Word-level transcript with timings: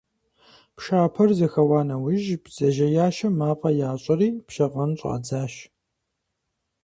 Пшапэр 0.75 1.29
зэхэуа 1.37 1.81
нэужь, 1.87 2.29
бдзэжьеящэхэм 2.41 3.33
мафӀэ 3.39 3.69
ящӀри, 3.91 4.29
пщэфӀэн 4.47 4.91
щӀадзащ. 4.99 5.53